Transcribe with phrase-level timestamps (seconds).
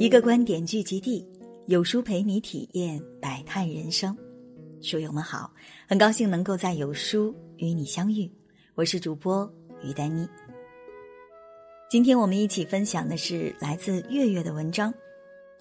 [0.00, 1.26] 一个观点聚集地，
[1.66, 4.16] 有书陪你体验百态人生。
[4.80, 5.52] 书友们好，
[5.88, 8.30] 很高兴能够在有书与你相遇，
[8.76, 10.28] 我是主播于丹妮。
[11.90, 14.92] 今天我们一起分享的是来自月月的文章《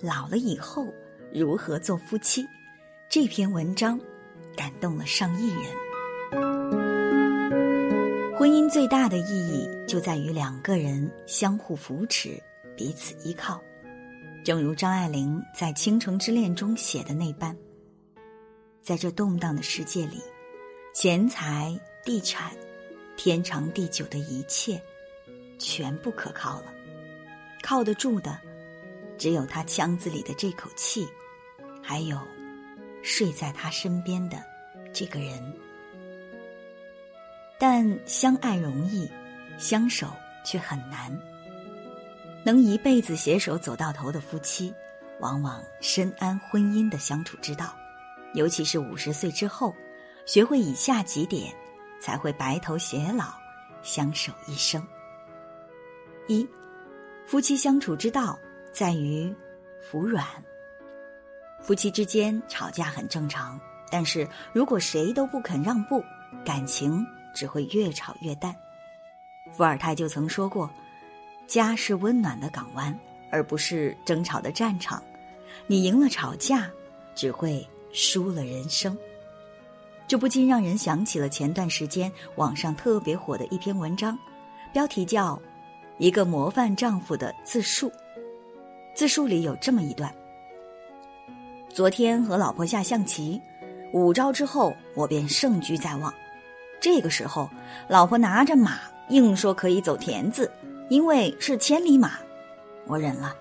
[0.01, 0.85] 老了以后
[1.33, 2.43] 如何做夫妻》。
[3.09, 3.99] 这篇文章
[4.55, 5.63] 感动了上亿人。
[8.37, 12.39] 婚姻最大的意义就在于两个人相互扶持，
[12.75, 13.59] 彼此依靠。
[14.47, 17.53] 正如张爱玲在《倾城之恋》中写的那般，
[18.81, 20.21] 在这动荡的世界里，
[20.93, 22.53] 钱财、地产、
[23.17, 24.81] 天长地久的一切，
[25.59, 26.73] 全不可靠了。
[27.61, 28.39] 靠得住的，
[29.17, 31.05] 只有他腔子里的这口气，
[31.83, 32.17] 还有
[33.03, 34.41] 睡在他身边的
[34.93, 35.53] 这个人。
[37.59, 39.11] 但相爱容易，
[39.57, 40.07] 相守
[40.45, 41.11] 却很难。
[42.47, 44.73] 能一辈子携手走到头的夫妻，
[45.19, 47.75] 往往深谙婚姻的相处之道，
[48.35, 49.75] 尤其是五十岁之后，
[50.25, 51.53] 学会以下几点，
[51.99, 53.33] 才会白头偕老，
[53.83, 54.81] 相守一生。
[56.29, 56.47] 一，
[57.25, 58.39] 夫妻相处之道
[58.71, 59.35] 在于
[59.81, 60.25] 服软。
[61.61, 63.59] 夫妻之间吵架很正常，
[63.91, 66.01] 但是如果谁都不肯让步，
[66.45, 67.05] 感情
[67.35, 68.55] 只会越吵越淡。
[69.51, 70.71] 伏尔泰就曾说过。
[71.47, 72.97] 家是温暖的港湾，
[73.31, 75.01] 而不是争吵的战场。
[75.65, 76.69] 你赢了吵架，
[77.15, 78.95] 只会输了人生。
[80.07, 84.17] 这不禁让人想起了前段时间网上特别火的一篇文章，
[84.71, 85.35] 标题叫
[85.97, 87.89] 《一个模范丈夫的自述》。
[88.93, 90.13] 自述里有这么一段：
[91.69, 93.41] 昨天和老婆下象棋，
[93.93, 96.13] 五招之后我便胜局在望。
[96.79, 97.49] 这个时候，
[97.87, 100.49] 老婆拿着马，硬说可以走田字。
[100.89, 102.13] 因为是千里马，
[102.85, 103.35] 我忍了；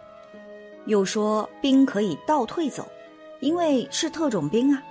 [0.87, 2.87] 又说兵可以倒退走，
[3.41, 4.83] 因为是特种兵啊，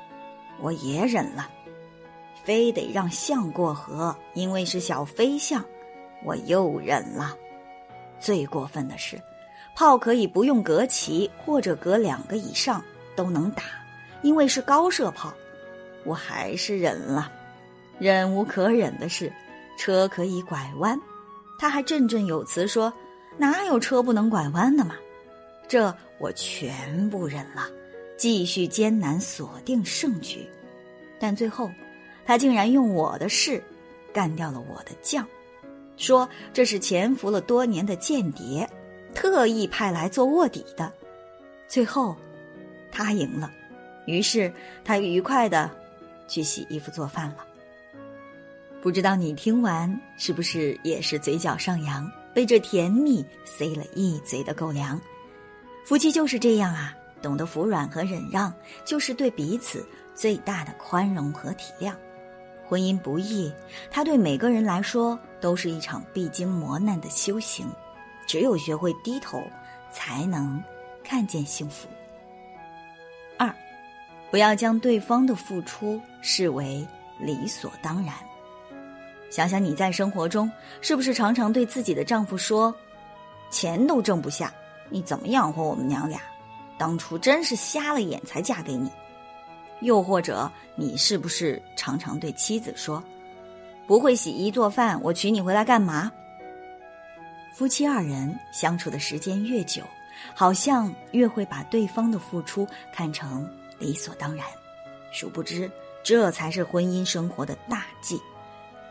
[0.62, 1.44] 我也忍了；
[2.44, 5.64] 非得让象过河，因为是小飞象，
[6.24, 7.36] 我又忍了。
[8.20, 9.22] 最过分的是，
[9.76, 12.82] 炮可以不用隔齐或者隔两个以上
[13.16, 13.64] 都能打，
[14.22, 15.34] 因为是高射炮，
[16.06, 17.30] 我还是忍了。
[18.00, 19.32] 忍无可忍的是，
[19.78, 20.98] 车可以拐弯。
[21.58, 22.92] 他还振振有词说
[23.38, 24.96] ：“哪有车不能拐弯的嘛？”
[25.68, 27.70] 这我全部忍了，
[28.18, 30.48] 继续艰难锁定胜局。
[31.20, 31.72] 但最后，
[32.26, 33.64] 他竟然用我的事
[34.14, 35.26] 干掉了我的将，
[35.98, 38.70] 说这是潜伏了多年的间谍，
[39.14, 40.92] 特意派来做卧底的。
[41.68, 42.16] 最后，
[42.92, 43.52] 他赢了，
[44.06, 45.72] 于是他愉快的
[46.28, 47.38] 去洗衣服做饭了。
[48.86, 55.02] 不知道你听完是不是也是嘴角上扬，被这甜蜜塞了一嘴的狗粮？
[55.84, 58.54] 夫妻就是这样啊，懂得服软和忍让，
[58.86, 61.96] 就是对彼此最大的宽容和体谅。
[62.64, 63.52] 婚姻不易，
[63.90, 67.68] 它对每个人来说都是一场必经磨难的修行。
[68.28, 69.42] 只有学会低头，
[69.92, 70.64] 才能
[71.04, 71.88] 看见幸福。
[73.40, 73.52] 二，
[74.30, 76.88] 不要将对方的付出视为
[77.20, 78.14] 理所当然。
[79.36, 82.74] 想想你在生活中是不是常常对自己的丈夫说
[83.52, 84.54] ：“钱都挣不下，
[84.90, 86.22] 你怎么养活我们娘俩？
[86.78, 88.90] 当初真是瞎了眼才嫁给你。”
[89.84, 93.04] 又或者你是不是常常对妻子说
[93.86, 96.10] ：“不会洗衣做饭，我娶你回来干嘛？”
[97.54, 99.84] 夫妻二人相处的时间越久，
[100.34, 103.46] 好像越会把对方的付出看成
[103.80, 104.46] 理所当然，
[105.12, 105.70] 殊不知
[106.06, 108.18] 这才是婚姻生活的大忌。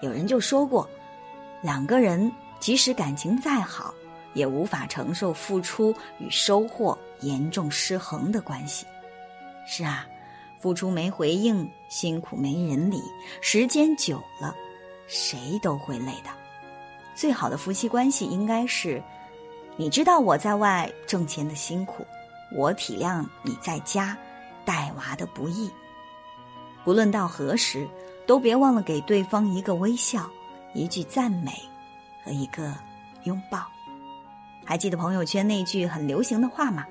[0.05, 0.87] 有人就说过，
[1.63, 3.95] 两个人即使感情再好，
[4.35, 8.85] 也无法承受付出与收获严重失衡的关系。
[9.67, 10.07] 是啊，
[10.61, 13.01] 付出没回应，辛苦没人理，
[13.41, 14.55] 时间久了，
[15.07, 16.29] 谁都会累的。
[17.15, 19.03] 最好的夫妻关系应该是：
[19.79, 22.07] 你知道我在外挣钱的辛苦，
[22.55, 24.15] 我体谅你在家
[24.67, 25.71] 带娃的不易。
[26.85, 27.89] 不论到何时。
[28.27, 30.29] 都别忘了给对方一个微笑，
[30.73, 31.53] 一句赞美，
[32.25, 32.75] 和一个
[33.25, 33.67] 拥抱。
[34.65, 36.87] 还记得朋友圈那句很流行的话吗？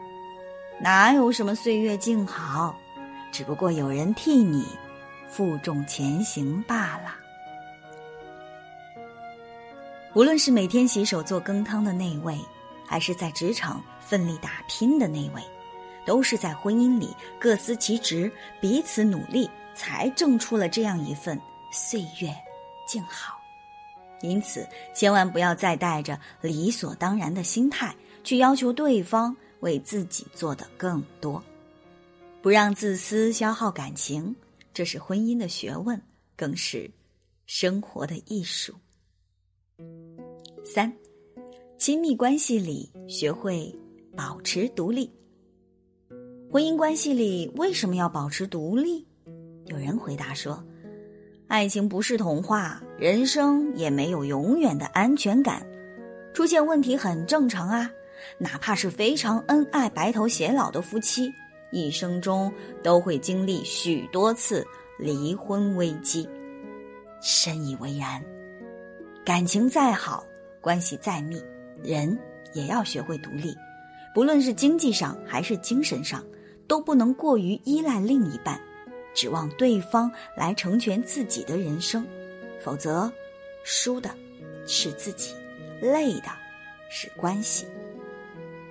[0.79, 2.75] 哪有什么岁月静好，
[3.31, 4.65] 只不过有人替你
[5.27, 7.15] 负重前行罢了。
[10.13, 12.37] 无论是每天洗手做羹汤的那位，
[12.85, 15.41] 还是在职场奋力打拼的那位，
[16.05, 18.31] 都是在婚姻里各司其职，
[18.61, 19.49] 彼此努力。
[19.75, 21.39] 才挣出了这样一份
[21.71, 22.33] 岁月
[22.87, 23.39] 静好，
[24.21, 31.43] 因此千万不要再带着理所当然的心态去要求对方为自己做的更多，
[32.41, 34.35] 不让自私消耗感情，
[34.73, 36.01] 这是婚姻的学问，
[36.35, 36.89] 更是
[37.45, 38.73] 生活的艺术。
[40.65, 40.91] 三，
[41.77, 43.73] 亲密关系里学会
[44.15, 45.11] 保持独立。
[46.51, 49.05] 婚姻关系里为什么要保持独立？
[49.65, 50.63] 有人回答说
[51.47, 55.65] ：“爱情不是童话，人生也没有永远的安全感，
[56.33, 57.89] 出现问题很正常啊。”
[58.37, 61.29] 哪怕是非常恩爱、白头偕老的夫妻，
[61.71, 62.51] 一生中
[62.81, 64.65] 都会经历许多次
[64.97, 66.27] 离婚危机。
[67.21, 68.23] 深以为然。
[69.25, 70.23] 感情再好，
[70.61, 71.41] 关系再密，
[71.83, 72.17] 人
[72.53, 73.53] 也要学会独立。
[74.13, 76.23] 不论是经济上还是精神上，
[76.65, 78.59] 都不能过于依赖另一半，
[79.13, 82.05] 指望对方来成全自己的人生。
[82.61, 83.11] 否则，
[83.63, 84.09] 输的
[84.65, 85.33] 是自己，
[85.81, 86.29] 累的
[86.89, 87.67] 是关系。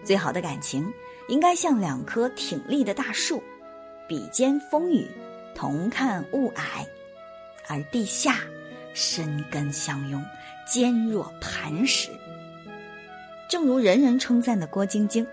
[0.05, 0.93] 最好的感情，
[1.29, 3.43] 应该像两棵挺立的大树，
[4.09, 5.07] 比肩风雨，
[5.55, 6.87] 同看雾霭；
[7.69, 8.41] 而地下
[8.95, 10.25] 深根相拥，
[10.67, 12.11] 坚若磐石。
[13.49, 15.27] 正如人人称赞的郭晶晶，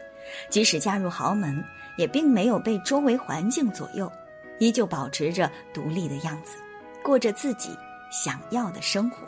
[0.49, 1.63] 即使嫁入豪门，
[1.97, 4.11] 也并没有被周围环境左右，
[4.59, 6.57] 依旧保持着独立的样子，
[7.03, 7.75] 过着自己
[8.11, 9.27] 想要的生活。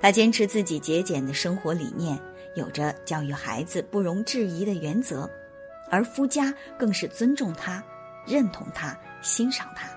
[0.00, 2.18] 她坚持自己节俭的生活理念。
[2.54, 5.30] 有着教育孩子不容置疑的原则，
[5.90, 7.80] 而夫家更是尊重她、
[8.26, 9.88] 认同她、欣赏她。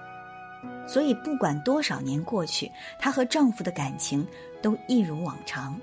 [0.85, 4.27] 所以，不管多少年过去，她和丈夫的感情
[4.61, 5.79] 都一如往常。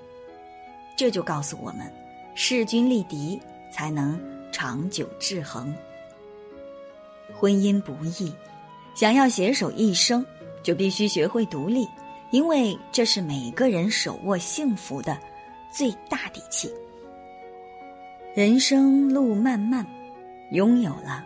[0.97, 1.91] 这就告诉我们：
[2.37, 3.41] 势均力敌
[3.73, 4.21] 才能
[4.53, 5.75] 长久制衡。
[7.39, 8.35] 婚姻不易，
[8.95, 10.27] 想要携手一生，
[10.63, 11.87] 就必须学会独立，
[12.31, 15.17] 因为这是每个人手握幸福的。
[15.71, 16.73] 最大底气。
[18.35, 19.87] 人生路漫漫，
[20.51, 21.23] 拥有了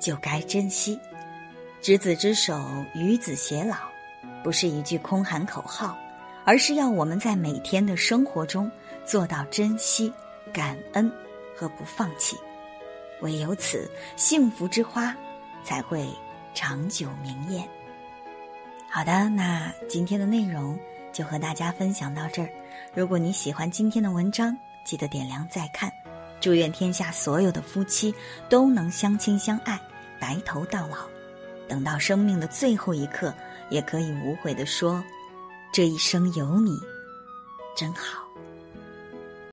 [0.00, 0.98] 就该珍惜。
[1.82, 2.58] 执子之手，
[2.94, 3.76] 与子偕老，
[4.42, 5.94] 不是一句空喊口号，
[6.42, 8.70] 而是要我们在每天的生活中
[9.04, 10.10] 做到珍惜、
[10.54, 11.12] 感恩
[11.54, 12.34] 和不放弃。
[13.20, 13.86] 唯有此，
[14.16, 15.14] 幸福之花
[15.64, 16.08] 才会
[16.54, 17.68] 长久明艳。
[18.88, 20.78] 好的，那今天的内容
[21.12, 22.48] 就和大家分享到这儿。
[22.94, 25.90] 如果你喜欢今天的文章，记得点亮再看。
[26.40, 28.12] 祝愿天下所有的夫妻
[28.48, 29.80] 都能相亲相爱，
[30.18, 30.96] 白头到老。
[31.68, 33.32] 等到生命的最后一刻，
[33.70, 35.02] 也可以无悔的说
[35.72, 36.76] ：“这一生有你，
[37.76, 38.24] 真好。”